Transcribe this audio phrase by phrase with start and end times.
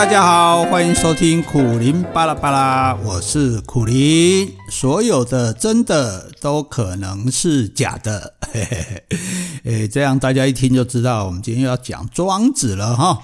[0.00, 4.50] 大家好，欢迎收听苦林巴拉巴拉，我是苦林。
[4.70, 9.04] 所有的真的都可能是假的，嘿嘿嘿，
[9.64, 13.18] 诶，这样大家一听就知道，我们今天要讲庄子了哈。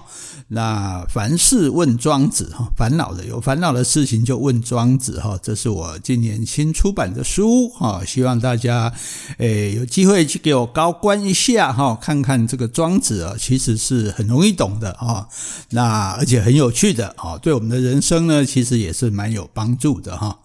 [0.48, 8.92] 那凡事问庄子哈，烦恼的有烦恼的事情就问庄子哈，这是我今年新出版的书哈，希望大家
[9.38, 15.26] 诶有机会去给我高观一下哈，看看这个庄子啊，其实是很容易懂的啊，
[15.70, 20.38] 那而且很有趣的哈，对我们的人生呢，其实也是蛮有帮助的哈。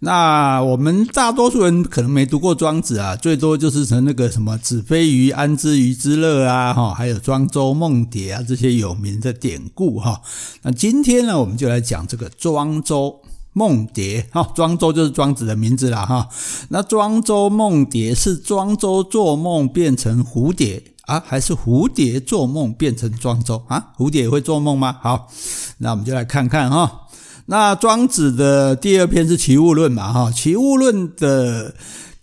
[0.00, 9.34] 那我们大多数人可能没读过庄子啊，最多就是成那个什么“子非鱼，安知鱼之乐”啊，哈，还有庄周梦蝶啊这些有名的。
[9.44, 10.22] 典故哈，
[10.62, 13.20] 那今天呢，我们就来讲这个庄周
[13.52, 14.48] 梦蝶哈。
[14.54, 16.28] 庄周就是庄子的名字了哈。
[16.68, 23.88] 那庄周梦蝶是庄周做梦变成蝴蝶啊，还是蝴蝶做梦变成庄周啊？
[23.98, 24.96] 蝴蝶会做梦吗？
[25.02, 25.28] 好，
[25.78, 27.08] 那我们就来看看哈。
[27.46, 31.74] 那庄子的第二篇是《齐物论》嘛哈，《齐物论》的。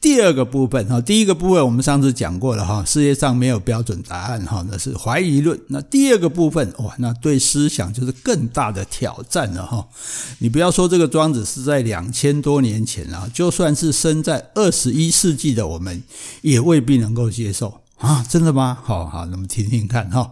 [0.01, 5.57] 第二个部分哈，第一个部分我们上次讲过了哈，世界上没有标准答案哈，那是怀疑论。
[5.67, 9.87] 那第二个部分哇，那对思想就是更大的挑战了哈。
[10.39, 16.01] 你不要说这个庄子是在两千多年前啊，就算是生在二十一世纪的我们，
[16.41, 18.79] 也未必能够接受啊，真的吗？
[18.83, 20.31] 好好，那么听听看哈。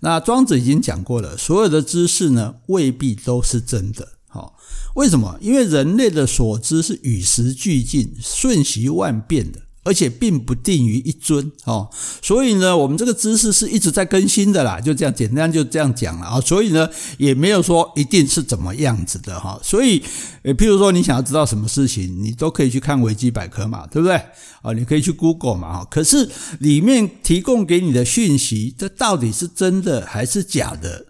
[0.00, 4.08] 那庄子已经讲过了，所有的知识呢，未必都是真的。
[4.32, 4.56] 好，
[4.94, 5.36] 为什么？
[5.40, 11.90] 因为人类的所知是与时俱进、瞬息万变的，而且并不定于一尊哦。
[12.22, 14.80] 所以呢，我们这个知识是一直在更新的啦。
[14.80, 16.40] 就这样简单就这样讲了啊。
[16.40, 19.58] 所以呢，也没有说一定是怎么样子的哈。
[19.64, 20.00] 所以，
[20.44, 24.14] 呃，譬如说你想要知道什么事情，你都可以去看维基百科嘛，对不对？
[24.62, 25.84] 啊，你可以去 Google 嘛。
[25.90, 26.28] 可是
[26.60, 31.06] 里面提供给你的讯息，这到底是真的还是假的？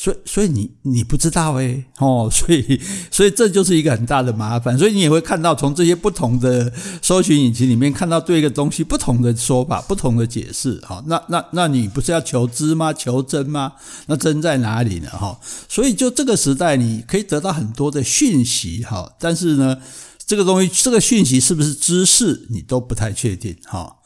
[0.00, 2.80] 所以，所以你你不知道诶哦， 所以，
[3.10, 4.78] 所以这就是一个很大的麻烦。
[4.78, 10.80] 所以你也会看到，从这些不同的搜寻引擎里面看到对一个东西不同的说法、不同的解释。
[10.86, 12.92] 好，那那那你不是要求知吗？
[12.92, 13.72] 求真吗？
[14.06, 15.10] 那真在哪里呢？
[15.10, 15.36] 哈，
[15.68, 19.78] 所以就这个时代，你可以得到很多的讯息，哈，但是呢，
[20.24, 23.96] 这个东西，这个讯息是不是知识，你都不太确定，哈。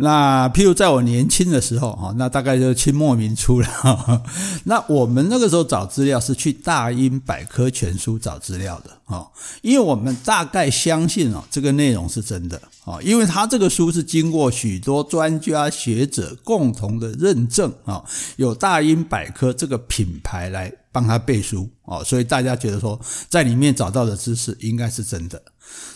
[0.00, 4.22] 那譬如在我年轻的时候，哈，那大概就清末民初了。
[4.64, 9.30] 那我们那个时候找资料是去大英百科全书找资料的，哈，
[9.62, 18.04] 因为我们大概相信哦，这个内容是真的，啊，因为他这个书是经过许多专家学者共同的认证，啊，
[18.36, 25.42] 有大英百科这个品牌来帮他背书，哦，所以大家觉得说，在里面找到的知识应该是真的。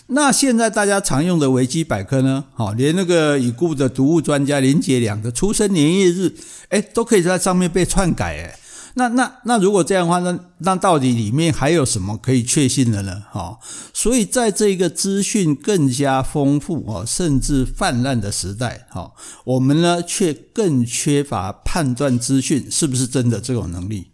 [0.08, 2.44] 那现在大家常用的维基百科呢？
[2.54, 6.34] 好，连那个已故的读物专家林杰良的出生年月日，
[6.68, 8.58] 诶，都可以在上面被篡改，诶。
[8.94, 13.22] 那那那如果这样的话，那那到底里面还有什么可以确信的呢？
[13.30, 13.58] 哈，
[13.94, 19.10] 所以在这个资讯更加丰富哦，甚至泛滥的时代，哈，
[19.44, 24.11] 我们呢却更缺乏判断资讯是不是真的这种能力。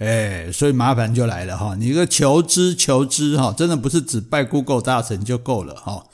[0.00, 6.06] 哎，所以麻烦就来了哈，你一个求知求知哈，真的不是只拜 Google 大神就够了哈。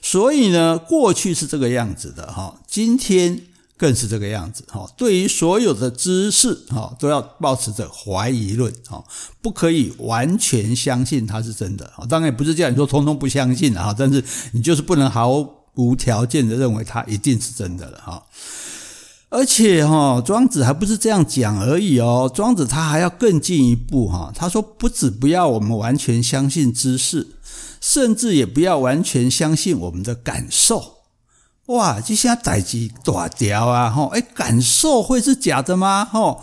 [0.00, 3.42] 所以呢，过去是这个样子的哈，今天
[3.76, 4.90] 更是这个样子哈。
[4.96, 9.04] 对于所有的知识哈，都要保持着怀疑论哈，
[9.42, 11.92] 不可以完全相信它是真的。
[12.08, 18.22] 当然也不是叫你说通通不相信哈，但是你就是不能毫无条件的认为它一定是真的了哈。
[19.36, 22.30] 而且哈，庄子还不是这样讲而已哦。
[22.34, 27.36] 庄子他还要更进一步哈，他说不止不要我们完全相信知识，
[27.78, 31.00] 甚至也不要完全相信我们的感受。
[31.66, 33.90] 哇，这下代志大条啊！
[33.90, 36.06] 哈，哎，感受会是假的吗？
[36.06, 36.38] 哈，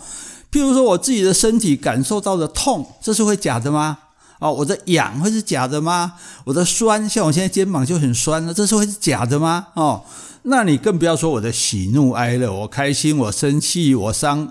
[0.52, 3.98] 譬如说我自己的身体感受到的痛，这是会假的吗？
[4.44, 6.12] 哦，我的痒会是假的吗？
[6.44, 9.68] 我的酸，像我现在肩膀就很酸了，这是会是假的吗？
[9.74, 10.02] 哦。
[10.42, 14.46] 那你更不要说我的喜怒哀乐，我开心，我生气，我伤，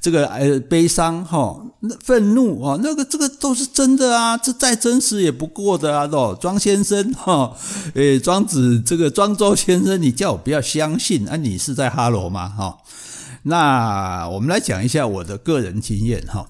[0.00, 7.54] 这个呃悲伤哈，那愤怒啊，那个这个都是真的啊，这再真实也不过的啊，哦庄先生哈，
[7.94, 12.48] 诶庄子这个庄周先生，你叫我不要相信啊，你是在哈罗吗？
[12.48, 12.78] 哈，
[13.44, 16.44] 那我们来讲一下我的个人经验哈，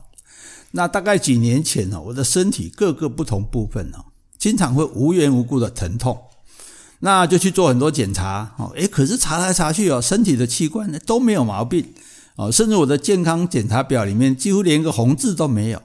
[0.73, 3.99] 那大概几年前呢，我的身体各个不同部分呢，
[4.39, 6.19] 经常会无缘无故的疼痛。
[7.01, 11.95] 那就去做很多检查，哦，诶，可是查来查去哦，身体的器官呢都没有毛病，
[12.35, 15.81] 哦，甚至我的健康检查表里面几乎连个红字都没有。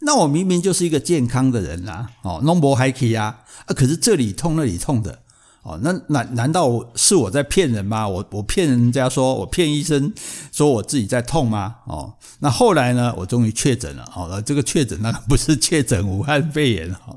[0.00, 5.23] 那我明明就是一个健康的人啦，哦，弄不还可以啊，啊，可是这里痛那里痛的，
[5.64, 8.06] 哦，那难难道是我在骗人吗？
[8.06, 10.12] 我我骗人家说我骗医生
[10.52, 11.76] 说我自己在痛吗？
[11.86, 14.04] 哦，那后来呢，我终于确诊了。
[14.14, 17.16] 哦，这个确诊那不是确诊武汉肺炎哈，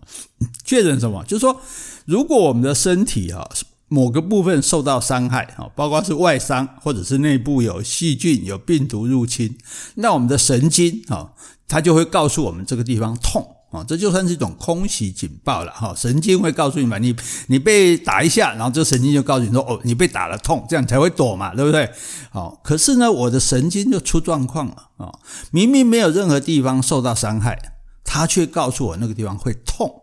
[0.64, 1.22] 确诊什么？
[1.26, 1.60] 就是说，
[2.06, 3.46] 如果我们的身体啊
[3.90, 9.58] 某个部分受到伤害啊，包括是外伤或者是内部有细菌、有病毒入侵，
[9.96, 11.34] 那我们的神经啊，
[11.68, 13.57] 它就会告诉我们这个地方痛。
[13.84, 17.16] 这就算是一种空袭警报了哈，神经会告诉你嘛，你
[17.48, 21.90] 你被打一下，然后这神经就告诉你说，哦，你被打了痛，这样才会躲嘛，对不对？
[22.32, 25.12] 好，可是呢，我的神经就出状况了啊，
[25.52, 30.02] 明明没有任何地方受到伤害，他却告诉我那个地方会痛，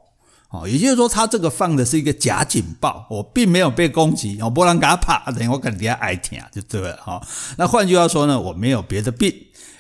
[0.51, 7.21] 哦，也就是说，他这个放的是一个假警报，我并没有被攻击，我不能给他怕，等于我肯定要挨疼，就对了哈。
[7.59, 9.33] 那换句话说呢，我没有别的病。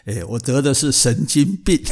[0.07, 1.83] 哎，我得的是神经病，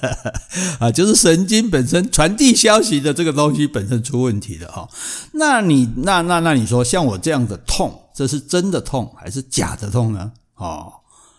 [0.78, 4.86] 啊，就是神经本身传递消息的这个东西本身出问题了哈。
[5.32, 10.32] 那你那那那你说像我这样的痛，这是真的痛还是假的痛呢？
[10.56, 10.92] 哦，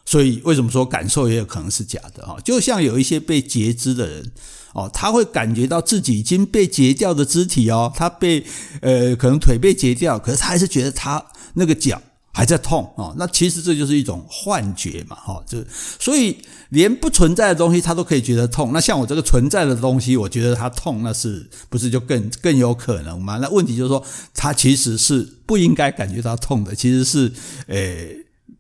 [0.05, 2.35] 所以为什么说感受也有可能是假的哈？
[2.43, 4.31] 就像有一些被截肢的人
[4.73, 8.43] 哦，他会感觉到自己已经被截掉的肢体哦，他被
[8.81, 11.23] 呃可能腿被截掉，可是他还是觉得他
[11.53, 12.01] 那个脚。
[12.37, 15.57] 还在痛哦，那其实这就是一种幻觉嘛，哈，就
[15.99, 16.37] 所以
[16.69, 18.71] 连不存在的东西他都可以觉得痛。
[18.71, 23.39] 那像我这个存在的东西，我觉得它痛，那是不是就更更有可能吗？
[23.41, 24.05] 那问题就是说，
[24.35, 27.33] 它其实是不应该感觉到痛的，其实是
[27.65, 28.15] 诶，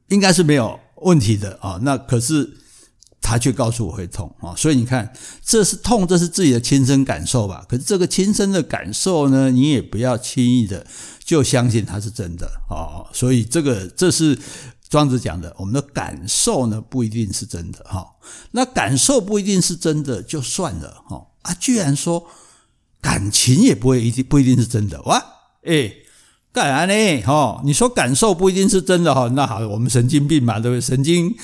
[0.07, 1.79] 应该是没有问题的啊。
[1.83, 2.49] 那可是
[3.21, 5.13] 他却告诉我会痛啊，所以你看，
[5.45, 7.63] 这是痛，这是自己的亲身感受吧？
[7.69, 10.87] 可是这个亲身的感受呢，你也不要轻易的。
[11.27, 14.39] 就相信它是真的哦，所以这个这是
[14.87, 18.07] 庄子讲的，我们的感受呢不一定是真的哈。
[18.51, 22.25] 那感受不一定是真的就算了哈啊，居然说
[23.01, 25.21] 感情也不会一定不一定是真的哇？
[25.63, 26.05] 诶，
[26.53, 27.21] 干啥呢？
[27.23, 30.79] 哈，你说感受不一定是真的哈，那好，我们神经病嘛，对不对？
[30.79, 31.35] 神经。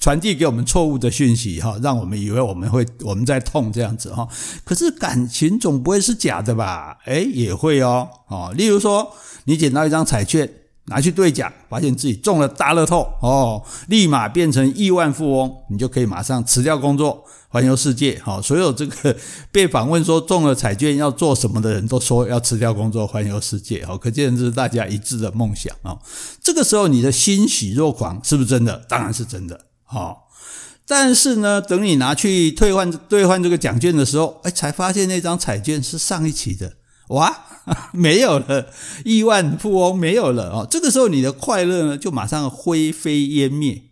[0.00, 4.26] 传递给我们错误的讯息，哈，让我们以为我们会我们在痛这样子，哈。
[4.64, 6.96] 可是感情总不会是假的吧？
[7.04, 8.50] 诶，也会哦，哦。
[8.56, 9.12] 例如说，
[9.44, 10.50] 你捡到一张彩券，
[10.86, 18.40] 拿去兑奖，发现自己中了大乐透，哦，立马变成亿万富翁，你就可以马上辞掉工作，环游世界，哈。
[18.40, 19.14] 所有这个
[19.52, 25.98] 被访问说中了彩券要做什么的人都说要辞掉工作，环游世界，好，可见这是大家一致的梦想啊。
[26.42, 28.86] 这个时候你的欣喜若狂是不是真的？
[28.88, 29.66] 当然是真的。
[29.92, 30.28] 好，
[30.86, 36.74] 但是呢，等你拿去兑换兑换这个奖券的时候，哎，才发现那张彩券是上一期的，
[37.08, 37.36] 哇，
[37.92, 38.66] 没有了，
[39.04, 40.64] 亿万富翁没有了哦。
[40.70, 43.82] 这个时候你的快乐呢，就马上灰飞烟灭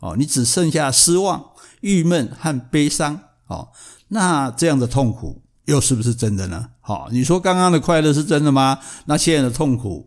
[0.00, 1.42] 哦，你只剩下失望、
[1.80, 3.68] 郁闷和悲伤哦。
[4.08, 6.66] 那这样的痛苦又是不是真的呢？
[6.82, 8.78] 好，你说刚刚的快乐是真的吗？
[9.06, 10.06] 那现在的痛苦？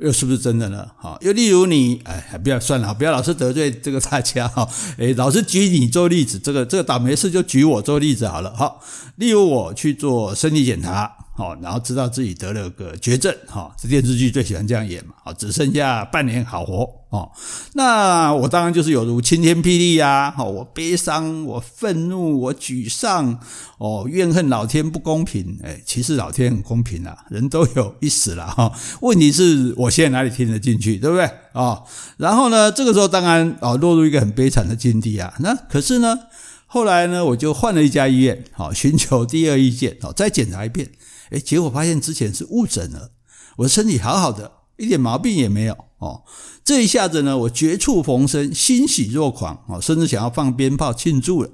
[0.00, 0.86] 又是不是真的呢？
[0.96, 4.68] 好，又例如你，哎，不要算了，不要老是得罪这个大家哈。
[4.98, 8.54] 哎，老是举你做例子，这个这个倒霉事就举我做例子好了。
[8.56, 8.82] 好，
[9.16, 11.19] 例如我去做身体检查。
[11.40, 17.32] 哦，然后知道自己得了个绝症，哈，这电视剧最喜欢这样演嘛，好，只剩下半年好活，哦，
[17.72, 23.38] 那我当然就是有如晴天霹雳呀，哦，我悲伤，我愤怒，我沮丧，
[23.78, 28.70] 哦，怨恨老天不公平，哎，其实老天很公平啦，人都有一死了，哈，
[29.00, 31.26] 问题是我现在哪里听得进去，对不对？
[31.54, 31.84] 哦，
[32.18, 36.18] 然后呢，这个时候当然哦，落入一个很悲惨的境地啊，那可是呢，
[36.66, 40.90] 后来呢，我就换了一家医院，好，寻求第二意见，好，再检查一遍。
[41.30, 43.10] 诶，结果发现之前是误诊了，
[43.56, 46.22] 我身体好好的，一点毛病也没有哦。
[46.64, 51.50] 这一下子呢，我绝处逢生，欣喜若狂哦，甚至想要放鞭炮庆祝了。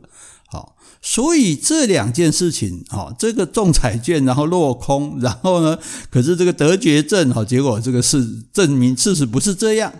[0.46, 5.78] 好，所以这两件事情，哈，这个中彩券然后落空，然后呢，
[6.10, 9.92] 可是这个得绝症，哈，结果这个事证明事实不是这样。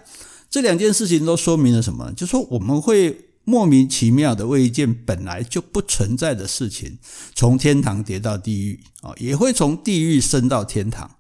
[0.49, 2.13] 这两件事情都说明了什么？
[2.13, 3.26] 就说我们会。
[3.49, 6.99] 莫名其妙的为一件本来就不存在的事情，
[7.33, 11.16] 从天堂跌到地狱啊，也会从地狱升到天堂。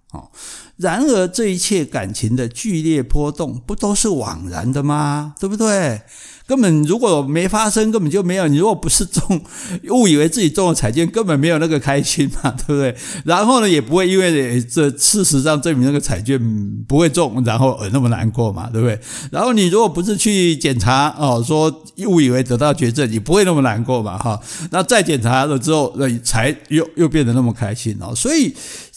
[0.77, 5.35] 然而，这一切感情的剧烈波动，不都是枉然的吗？
[5.41, 6.03] 对不对？
[6.47, 8.47] 根本如果没发生，根本就没有。
[8.47, 9.41] 你如果不是中，
[9.91, 12.95] 误以为自己中了彩券，根本没有那个开心嘛， 对不对？
[13.25, 16.39] 然后呢，也不会因为这事实上证明那个彩券
[16.87, 18.97] 不会中，然后而那么难过嘛，对不对？
[19.33, 24.39] 然后你如果不是去检查哦，说误以为得到绝症，你不会那么难过嘛，哈。
[24.71, 28.15] 那再检查了之后，那才又又变得那么开心哦。
[28.15, 28.55] 所以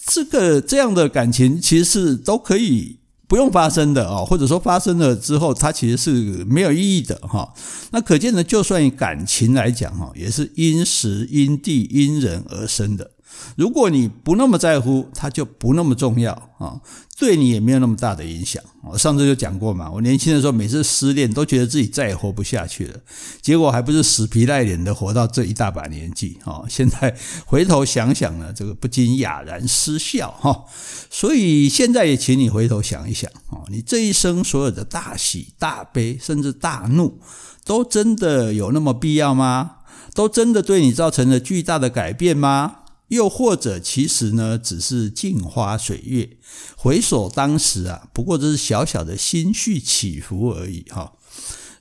[0.10, 2.98] 这个这样的感情其实是都可以。
[3.30, 6.12] 不用发生的哦，或者说发生了之后，它其实是
[6.46, 7.54] 没有意义的哈。
[7.92, 13.12] 那可见呢，就算以感情来讲哈，也是因时因地因人而生的。
[13.56, 16.80] 如果你不那么在乎，它就不那么重要啊，
[17.18, 18.62] 对你也没有那么大的影响。
[18.84, 23.00] 我上次就讲过嘛，我年轻的时候每次失恋都觉得自己再也活不下去了，
[23.42, 26.64] 结果还不是死皮赖脸的活到这一大把年纪啊！
[26.70, 30.66] 现在回头想想呢，这个不禁哑然失笑哈。
[31.10, 37.20] 所以现在也请你回头想一想啊，你这一生所有的大喜大悲，甚至大怒，
[37.66, 39.72] 都真的有那么必要吗？
[40.16, 42.78] 都真的对你造成了巨大的改变吗？
[43.10, 46.38] 又或者，其实呢，只是镜花水月，
[46.76, 51.14] 回首当时啊，不过这是小小的心绪起伏而已哈。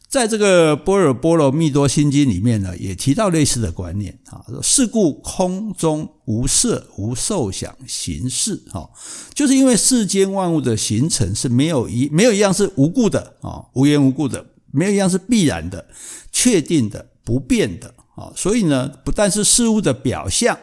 [0.09, 4.43] 在这个《波若波罗蜜多心经》里面呢，也提到类似的观念啊。
[4.63, 8.89] 是故空中无色无受想行识哈，
[9.35, 15.87] 就是因为世间万物的形成是没有一没有一样是无故的啊，无缘无故的，没有一样是必然的、
[16.33, 18.33] 确定的、不变的啊。
[18.35, 20.59] 所以呢，不但是事物的表象。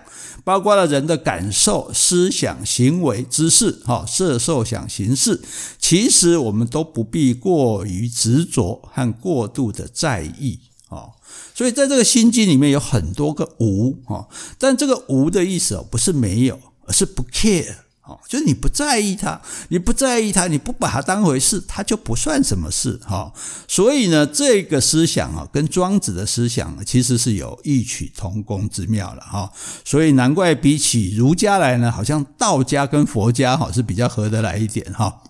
[0.46, 5.42] 包括了人的感受、思想、行为、知识，哈，色、受、想、行、识，
[5.80, 11.10] 其实我们都不必过于执着和过度的在意，啊，
[11.56, 14.28] 所以在这个心经里面有很多个无，啊，
[14.60, 17.78] 但这个无的意思哦，不是没有，而是不 care。
[18.08, 23.34] 哦，就是你不在意它，你不在意它，你不把它当回事，它就不算什么事哈。
[23.68, 29.52] 所以呢，这个思想啊，跟庄子的思想其实是有异曲同工之妙了哈。
[29.84, 35.24] 所以难怪比起儒家来呢，好像道家跟佛家哈是比较合得来一点哈。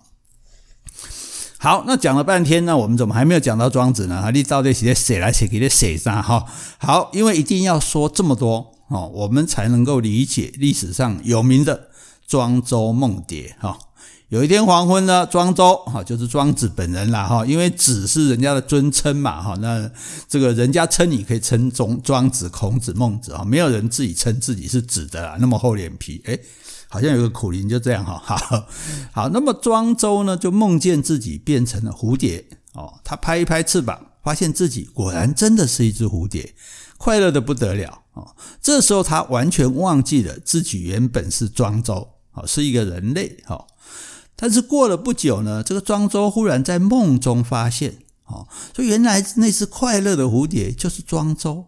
[1.56, 4.30] 好，那讲了半天呢，我们怎么还没有讲到庄子呢？
[4.34, 6.44] 你到底写写来写给你写啥哈？
[6.76, 11.88] 好，因为一定要说这么多哦，我们才能够理解历史上有名的。
[12.26, 13.78] 庄周梦蝶哈，
[14.28, 19.88] 有一天黄昏呢，庄周哈就是庄子本人啦哈，因为子是人家的尊称嘛哈，那
[20.28, 26.40] 这个人家称你可以称庄庄子、孔子、孟子啊，没有人自己称自己是子的啦，那么厚脸皮诶，
[26.88, 28.66] 好像有个苦苓就这样哈， 好，
[29.12, 36.52] 好，那么庄周呢就梦见自己变成了蝴蝶哦，他拍一拍翅膀，发现自己果然真的是一只蝴蝶，
[36.98, 42.08] 快乐得不得了哦，这时候他完全忘记了自己原本是庄周。
[42.36, 43.66] 哦是一个人类哈，
[44.36, 51.66] 但是过了不久呢，这个庄周忽然在梦中发现，哦，说原来那只快乐的蝴蝶就是庄周。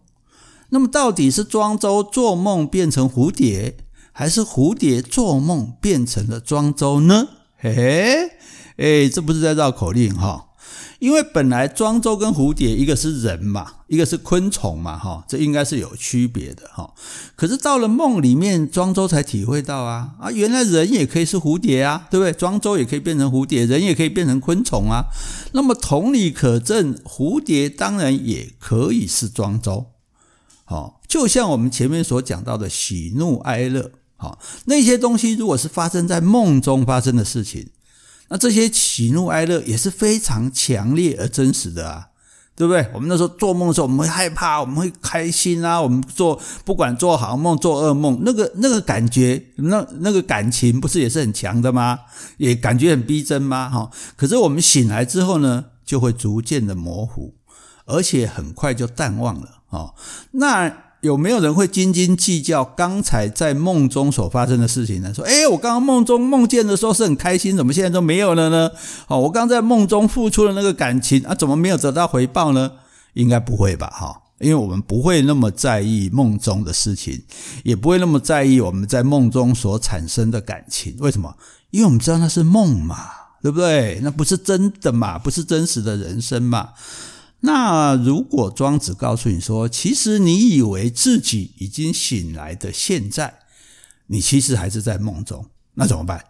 [0.69, 3.77] 那么到底是庄周做梦变成蝴蝶，
[4.11, 7.29] 还是蝴蝶做梦变成了庄周呢？
[7.57, 8.29] 嘿嘿，
[8.77, 10.48] 哎，这不是在绕口令哈。
[10.99, 16.93] 因为本来庄周跟蝴蝶，一个是人嘛，一个是昆虫嘛，哈，这应该是有区别的哈。
[17.35, 22.33] 可是到了梦里面，庄周才体会到啊啊，原来人也可以是蝴蝶啊，对不对？
[22.33, 25.05] 庄周也可以变成蝴蝶，人也可以变成昆虫啊。
[25.53, 29.87] 那么同理可证，蝴蝶当然也可以是庄周。
[30.65, 37.69] 好，就像我们前面所讲到的喜怒哀乐，好，那些东西如果是发生在梦中发生的事情。
[38.29, 42.09] 那这些喜怒哀乐也是非常强烈而真实的啊，
[42.55, 42.87] 对不对？
[42.93, 45.81] 我们那时候做梦的时候，我们会害怕，我们会开心啊。
[45.81, 51.99] 我们做不管做好梦做噩梦，那个那个感觉，那那个感情不是也是很强的吗？
[52.37, 53.69] 也感觉很逼真吗？
[53.69, 53.89] 哈。
[54.15, 57.35] 可是我们醒来之后呢，就会逐渐的模糊，
[57.85, 59.93] 而且很快就淡忘了啊。
[60.31, 60.88] 那。
[61.01, 65.13] 有没有人会斤斤计较刚才在梦中所发生的事情呢？
[65.13, 68.69] 说，诶，我刚刚梦中梦见的时候是很开心，怎么现在都没有了呢？
[69.07, 72.71] 哦，我刚在梦中付出的那个感情啊，怎么没有得到回报呢？
[73.13, 73.87] 应该不会吧？
[73.87, 77.23] 哈，因为我们不会那么在意梦中的事情，
[77.63, 80.95] 也不会那么在意我们在梦中所产生的感情。
[80.99, 81.33] 为什么？
[81.71, 82.97] 因为我们知道那是梦嘛，
[83.41, 83.99] 对不对？
[84.03, 86.69] 那不是真的嘛，不是真实的人生嘛。
[87.41, 93.39] 那如果庄子告诉你说，其实你以为自己已经醒来的现在，
[94.07, 96.23] 你其实还是在梦中，那怎么办？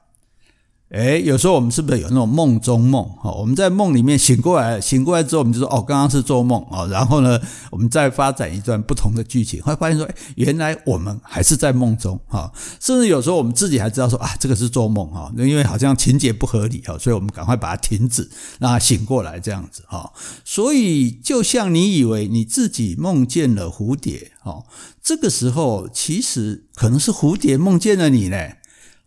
[0.92, 3.04] 诶，有时候我们是不是有那种梦中梦？
[3.22, 6.88] 哈，我们在梦里面醒过来，醒过来之后，我们就说哦，刚刚是做梦啊。
[6.88, 12.52] 然后呢，我们再发展一段不同的剧情，会发现说，哎，原来我们还是在梦中哈。
[12.80, 18.28] 甚至有时候我们自己还知道说啊，这个是做梦哈，因为好像情节不合理哈，所以我们赶快把它停止，
[18.58, 20.12] 让它醒过来这样子哈。
[20.44, 24.64] 所以，就像你以为你自己梦见了蝴蝶哈，
[25.04, 28.38] 这个时候其实可能是蝴蝶梦见了你呢。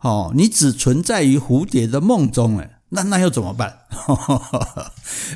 [0.03, 3.82] 哦，你只存在于蝴蝶的梦中，哎，那那又怎么办？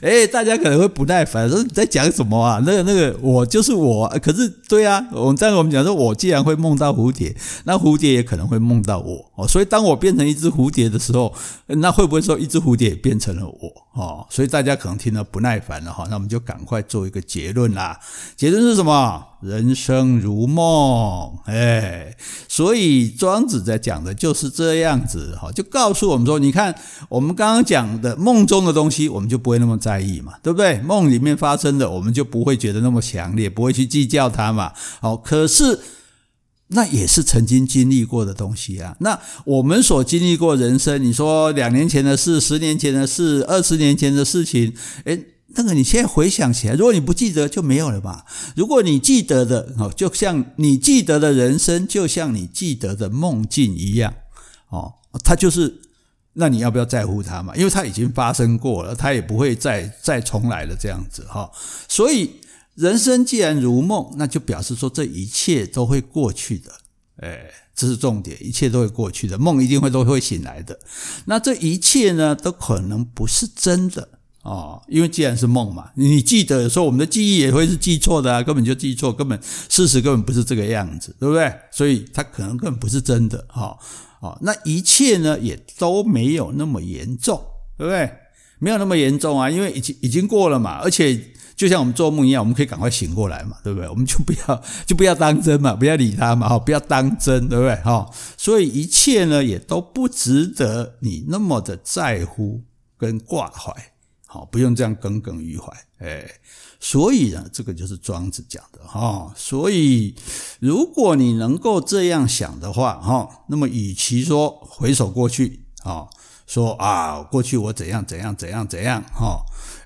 [0.01, 2.61] 诶， 大家可能会不耐烦，说你在讲什么啊？
[2.65, 4.09] 那个那个，我就是我。
[4.23, 7.35] 可是，对啊，我们在我们讲说，我既然会梦到蝴蝶，
[7.65, 9.25] 那蝴蝶也可能会梦到我。
[9.37, 11.33] 哦，所以当我变成一只蝴蝶的时候，
[11.67, 13.73] 那会不会说一只蝴蝶也变成了我？
[13.95, 17.99] 哦，所以大家可能听得不耐烦了哈，那我们就赶快做一个结论啦。
[18.37, 19.25] 结论是什么？
[19.43, 22.17] 人生如梦，哎，
[22.49, 26.75] 所以庄子在讲的就是这样子哈，就告诉我们说，你看
[27.09, 30.79] 我们刚刚讲的梦中的东西，我们就不会那么在意嘛，对不对？
[30.81, 34.73] 梦里面发生的，我们就不会觉得那么强烈，不会去计较它嘛。
[35.01, 35.81] 好，可是。
[36.71, 38.97] 那也是曾经经历过的东西啊。
[38.99, 44.75] 那我们所经历过人生，你说两年前的事、十年前的事、二十年前的事情，
[45.05, 48.25] 诶，那个你现在回想起来，如果你不记得就没有了嘛。
[48.57, 54.13] 如果你记得的，哦，就像你记得的人生，就像你记得的梦境一样，
[54.71, 55.83] 哦，它就是。
[56.37, 57.57] 那你要不要在乎它嘛？
[57.57, 61.51] 因为它已经发生过了，它也不会再再重来了这样子哈。
[61.89, 62.31] 所以。
[62.77, 66.71] 人生既然如梦，那就表示说这一切都会过去的，
[67.23, 70.79] 哎，这是重点，一切都会过去的，梦一定会都会醒来的。
[71.25, 74.07] 那这一切呢，都可能不是真的
[74.47, 79.39] 哦，因为既然是梦嘛，你记得的时候，我们的记忆也会是记错的啊，根本就记错，根本
[79.69, 81.53] 事实根本不是这个样子，对不对？
[81.71, 83.77] 所以它可能根本不是真的，哈，
[84.21, 87.43] 哦，那一切呢，也都没有那么严重，
[87.77, 88.11] 对不对？
[88.59, 91.33] 没有那么严重啊，因为已经已经过了嘛，而且。
[91.57, 93.89] 就像我们做梦一样，我们可以赶快醒过来嘛，对不对？
[93.89, 97.75] 我们就不要就不要当真嘛，不要理他嘛，哈，不要当真，对不对？
[97.77, 102.61] 哈，所以一切呢也都不值得你那么的在乎
[102.99, 103.73] 跟挂怀，
[104.37, 106.31] 好，不用这样耿耿于怀，哎，
[106.79, 109.33] 所以呢，这个就是庄子讲的哈。
[109.35, 110.15] 所以
[110.61, 116.07] 如果你能够这样想的话，哈，那么与其说回首过去，啊，
[116.47, 119.41] 说啊过去我怎样怎样怎样怎样，哈。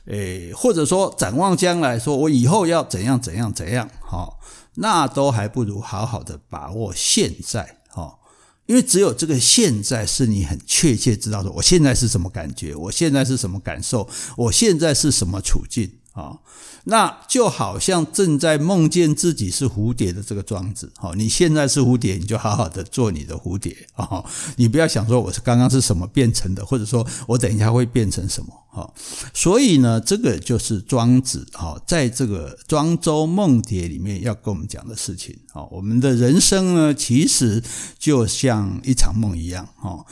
[0.06, 4.36] 诶，或者说展望将来，说我以后要怎样怎样怎样，哈，
[4.74, 7.79] 那都还不如好好的把握现在，
[8.70, 16.38] 因为只有这个现在是你很确切知道的我现在是什么感觉，我现在是什么感受，我现在是什么处境，啊。
[16.84, 24.24] 那就好像正在梦见自己是蝴蝶的这个庄子，好，你现在是蝴蝶，你就好好的做你的蝴蝶啊，
[24.56, 28.90] 你不要想说我是刚刚是什么变成的，或者说我等一下会变成什么，哈，
[29.34, 37.62] 所以呢，这个就是庄子哈，在这个《庄周梦蝶》里面要跟我们讲的事情啊，我们的人生呢，其实
[37.98, 40.06] 就像一场梦一样，哈，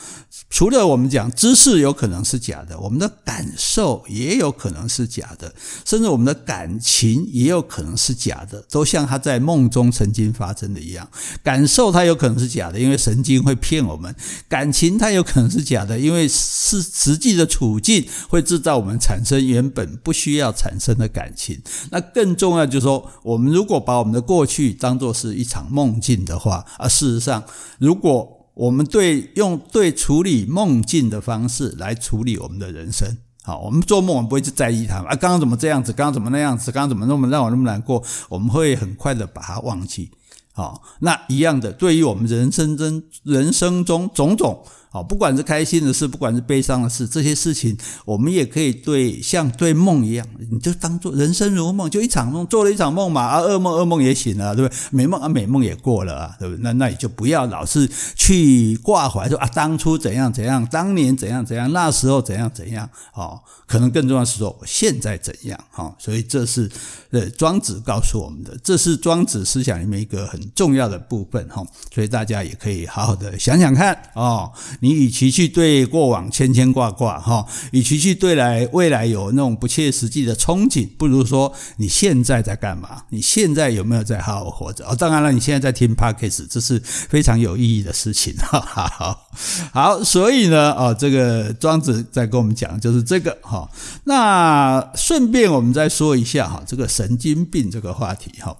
[0.51, 5.55] 除了我们讲知识有可能是假的，我们的感受也有可能是假的，
[5.89, 11.09] 甚至我们的感情也有可能是假的，都像他在梦中曾经发生的一样。
[11.41, 14.13] 感受它有可能是假的，因为神经会骗我们；
[14.47, 21.59] 感情它有可能是假的，因为是实际的处境会制造我们产生原本不需要产生的感情。
[21.89, 27.43] 那更重要就是说，我们如果把我们的过去当作是一场梦境的话，而事实上，
[27.79, 33.17] 如果我们对用对处理梦境的方式来处理我们的人生。
[33.49, 35.15] 啊，我们做梦，我们不会去在意它啊。
[35.15, 35.91] 刚刚怎么这样子？
[35.91, 36.71] 刚刚怎么那样子？
[36.71, 38.03] 刚刚怎么那么让我那么难过？
[38.29, 40.11] 我们会很快的把它忘记。
[40.53, 44.63] 啊，那一样的，对于我们人生中人生中种种。
[44.91, 54.77] 好，不管是开心的事，不管是悲伤的事，这些事情我们也可以对像对梦一样，你就当做人生如梦，就一场梦，做了一场梦嘛，啊，噩梦噩梦也醒了，对不对？
[54.89, 56.63] 美梦啊，美梦也过了啊，对不对？
[56.63, 66.67] 那那也就不要老是去挂怀说啊，当初怎样怎样，当年怎样怎样，那时候怎样怎样，好，可能更重要是说我现在怎样，好，所以这是
[67.11, 74.51] 呃庄子告诉我们的，这是庄子思想里面一个很重要的部分哈，所以大家也可以好好的想想看哦。
[74.79, 83.03] 你与其去对过往牵牵挂挂哈，与其去对来未来有那种不切实际的憧憬，不如说你现在在干嘛？
[83.09, 84.85] 你现在有没有在好好活着？
[84.85, 88.33] 哦，当然了，你现在在听 Podcast，这是非常有意义的事情。
[88.37, 89.27] 哈，好，
[89.73, 93.69] 好，所以呢，哦，这个庄子在跟我们讲就是这个哈。
[94.05, 98.55] 那顺便我们再说一下哈，这个神经病这个话题哈。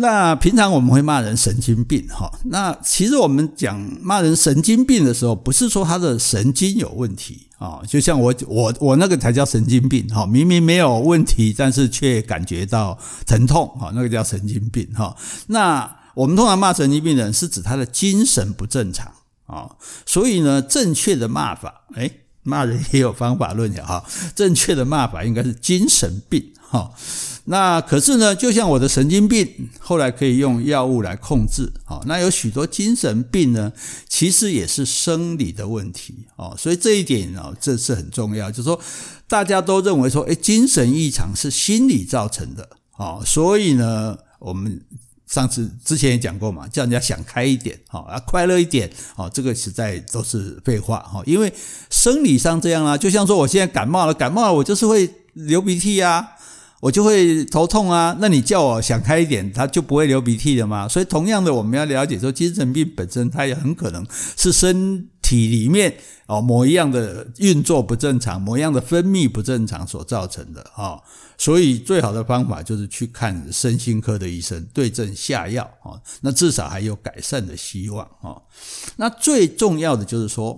[0.00, 2.30] 那平常我们会骂人神经病，哈。
[2.44, 10.24] 那其实我们讲骂人神经病的时候，不是说他的神经有问题啊，就像我我我那个才叫神经病，哈。
[10.24, 15.16] 明明没有问题，但是却感觉到疼痛，哈，那个叫神经病，哈。
[15.48, 19.12] 那我们通常骂神经病人，是指他的精神不正常
[19.46, 19.68] 啊。
[20.06, 24.04] 所以呢，正确的骂法，诶，骂人也有方法论的哈。
[24.36, 26.92] 正确的骂法应该是精神病，哈。
[27.50, 31.72] 那可是呢，就像我的神经病，后来可以用药物来控制。
[31.84, 33.72] 好，那有许多精神病呢，
[34.06, 36.26] 其实也是生理的问题。
[36.36, 38.50] 哦，所以这一点哦，这是很重要。
[38.50, 38.78] 就是说，
[39.26, 42.68] 大家都认为说，诶，精神异常是心理造成的。
[42.98, 44.82] 哦，所以呢，我们
[45.26, 51.22] 上次之前也讲过嘛，叫人家想开一点，好啊，快乐一点，好，这个实在都是废话哈。
[51.24, 51.50] 因为
[51.88, 56.32] 生理上这样啊，就像说我现在感冒了，感冒了我就是会流鼻涕啊，
[56.80, 58.16] 我就会头痛啊。
[58.20, 60.88] 那你叫我想开一点，他就不会流鼻涕了嘛？
[60.88, 65.94] 所以同样的，我们要了解说，精神病本身它也很可能是身体里面
[66.26, 71.02] 哦某一样的运作不正常，某一样的分泌不正常所造成的哦。
[71.36, 78.42] 所以最好的方法就是去看身心科的医生，对症下药啊，那至少还有改善的希望啊。
[78.96, 80.56] 那最重要的就是说，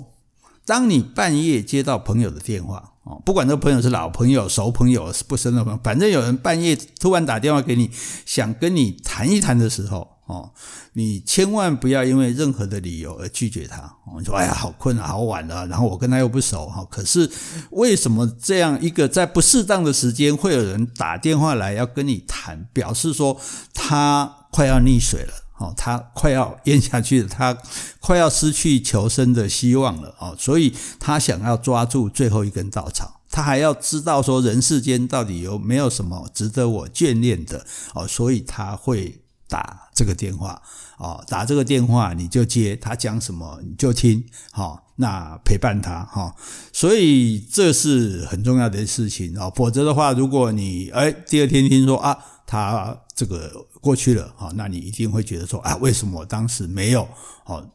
[0.65, 7.91] 当你半夜接到朋友的电话哦，不管这朋友是老朋友、熟朋友、不熟的朋友，反正有人半夜突然打电话给你，
[8.27, 10.17] 想跟你谈一谈的时候。
[10.27, 10.49] 哦，
[10.93, 13.93] 你千万不要因为任何的理由而拒绝他。
[14.17, 16.87] 你说：“哎呀，好困啊，好晚了。”然后我跟他又不熟哈。
[16.89, 17.29] 可是
[17.71, 23.37] 为什么这样一个在不适当的时间会有人打电话来要跟你谈，表示说
[23.75, 27.57] 他快要溺水了，哦，他快要咽下去了，他
[28.01, 39.21] 快要失去求生的希望了，哦，所以他想要抓住最后一根稻草，他还要知道说人世间到底有没有什么值得我眷恋的，哦，所以他会。
[39.51, 40.63] 打这个电话
[40.97, 46.33] 哦，打这个电话你就接，他讲什么你就听，好，那陪伴他哈，
[46.73, 49.53] 所以这是很重要的事情哦。
[49.57, 57.09] 否则的话，如果你哎第二天听说啊他这个过去了，好，那你一定会觉得说啊为什么我当时没有
[57.45, 57.69] 哦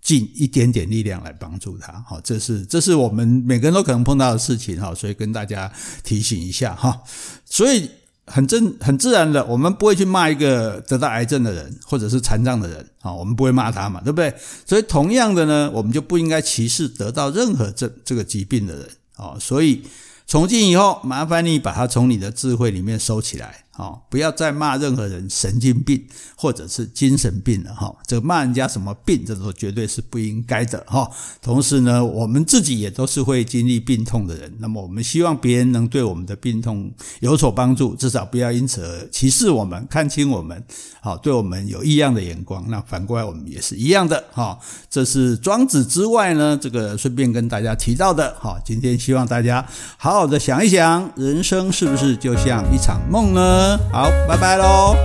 [0.00, 1.92] 尽一点点力量来帮助他？
[2.06, 7.02] 好，这是这是我们每个人都可能碰到的事情哈，所以跟大家提醒一下哈，
[7.44, 7.90] 所以。
[8.24, 14.32] 很正很自然的，我们不会去骂一个得到癌症的人或者是残障的人啊，我们不会骂他嘛，对不对？
[14.64, 19.36] 所以同样的呢，我们就不应该歧视得到任何这这个疾病的人啊。
[19.40, 19.82] 所以
[20.24, 23.64] 从今以后，麻烦你把它从你的智慧里面收起来。
[23.82, 26.00] 好，不要再骂任何人神经病
[26.36, 27.92] 或者是精神病了哈。
[28.06, 31.10] 这个骂人家什么病，这都绝对是不应该的哈。
[31.40, 34.54] 同时呢，我们自己也都是会经历病痛的人。
[34.60, 40.64] 那么，我们希望别人能对我们的病痛有所帮助，至少不要因此而歧视我们、看轻我们，
[41.00, 42.64] 好，对我们有异样的眼光。
[42.68, 44.56] 那反过来，我们也是一样的哈。
[44.88, 48.32] 这是庄子之外呢，这个顺便跟大家提到的。
[48.38, 49.66] 好，今天希望大家
[49.96, 54.96] 好好的想一想，人生是不是就像一场梦呢好，拜拜喽。